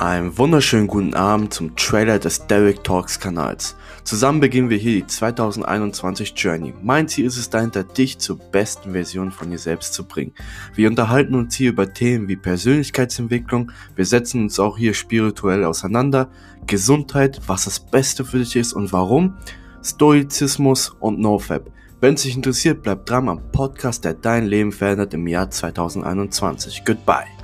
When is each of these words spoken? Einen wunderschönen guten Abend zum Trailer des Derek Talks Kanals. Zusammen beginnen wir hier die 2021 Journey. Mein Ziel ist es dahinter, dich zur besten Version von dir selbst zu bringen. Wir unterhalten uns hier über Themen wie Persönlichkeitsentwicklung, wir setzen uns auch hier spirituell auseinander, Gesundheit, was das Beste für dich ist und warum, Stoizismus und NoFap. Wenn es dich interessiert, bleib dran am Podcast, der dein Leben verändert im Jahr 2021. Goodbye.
Einen 0.00 0.38
wunderschönen 0.38 0.86
guten 0.86 1.12
Abend 1.12 1.52
zum 1.52 1.76
Trailer 1.76 2.18
des 2.18 2.46
Derek 2.46 2.82
Talks 2.82 3.20
Kanals. 3.20 3.76
Zusammen 4.02 4.40
beginnen 4.40 4.70
wir 4.70 4.78
hier 4.78 4.94
die 4.94 5.06
2021 5.06 6.32
Journey. 6.34 6.72
Mein 6.82 7.06
Ziel 7.06 7.26
ist 7.26 7.36
es 7.36 7.50
dahinter, 7.50 7.84
dich 7.84 8.18
zur 8.18 8.38
besten 8.38 8.92
Version 8.92 9.30
von 9.30 9.50
dir 9.50 9.58
selbst 9.58 9.92
zu 9.92 10.04
bringen. 10.04 10.32
Wir 10.74 10.88
unterhalten 10.88 11.34
uns 11.34 11.54
hier 11.54 11.68
über 11.68 11.92
Themen 11.92 12.28
wie 12.28 12.36
Persönlichkeitsentwicklung, 12.36 13.72
wir 13.94 14.06
setzen 14.06 14.44
uns 14.44 14.58
auch 14.58 14.78
hier 14.78 14.94
spirituell 14.94 15.64
auseinander, 15.64 16.30
Gesundheit, 16.66 17.42
was 17.46 17.66
das 17.66 17.78
Beste 17.78 18.24
für 18.24 18.38
dich 18.38 18.56
ist 18.56 18.72
und 18.72 18.94
warum, 18.94 19.36
Stoizismus 19.84 20.96
und 20.98 21.18
NoFap. 21.18 21.70
Wenn 22.00 22.14
es 22.14 22.22
dich 22.22 22.36
interessiert, 22.36 22.82
bleib 22.82 23.04
dran 23.04 23.28
am 23.28 23.52
Podcast, 23.52 24.06
der 24.06 24.14
dein 24.14 24.46
Leben 24.46 24.72
verändert 24.72 25.12
im 25.12 25.26
Jahr 25.26 25.50
2021. 25.50 26.86
Goodbye. 26.86 27.39